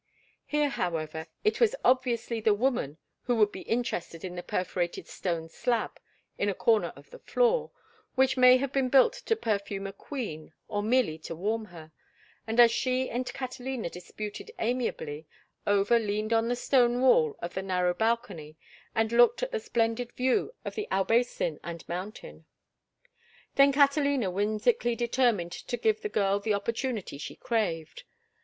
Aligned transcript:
Here, 0.47 0.69
however, 0.69 1.27
it 1.43 1.59
was 1.61 1.75
obviously 1.85 2.41
the 2.41 2.55
woman 2.55 2.97
who 3.25 3.35
would 3.35 3.51
be 3.51 3.61
interested 3.61 4.25
in 4.25 4.33
the 4.33 4.41
perforated 4.41 5.07
stone 5.07 5.47
slab 5.47 5.99
in 6.39 6.49
a 6.49 6.55
corner 6.55 6.91
of 6.95 7.11
the 7.11 7.19
floor, 7.19 7.69
which 8.15 8.35
may 8.35 8.57
have 8.57 8.73
been 8.73 8.89
built 8.89 9.13
to 9.13 9.35
perfume 9.35 9.85
a 9.85 9.93
queen 9.93 10.53
or 10.67 10.81
merely 10.81 11.19
to 11.19 11.35
warm 11.35 11.65
her, 11.65 11.91
and 12.47 12.59
as 12.59 12.71
she 12.71 13.11
and 13.11 13.31
Catalina 13.31 13.91
disputed 13.91 14.49
amiably, 14.57 15.27
Over 15.67 15.99
leaned 15.99 16.33
on 16.33 16.47
the 16.47 16.55
stone 16.55 16.99
wall 17.01 17.35
of 17.39 17.53
the 17.53 17.61
narrow 17.61 17.93
balcony 17.93 18.55
and 18.95 19.11
looked 19.11 19.43
at 19.43 19.51
the 19.51 19.59
splendid 19.59 20.13
view 20.13 20.55
of 20.65 20.79
Albaicin 20.91 21.59
and 21.63 21.87
mountain. 21.87 22.45
Then 23.53 23.71
Catalina 23.71 24.31
whimsically 24.31 24.95
determined 24.95 25.51
to 25.51 25.77
give 25.77 26.01
the 26.01 26.09
girl 26.09 26.39
the 26.39 26.55
opportunity 26.55 27.19
she 27.19 27.35
craved. 27.35 28.03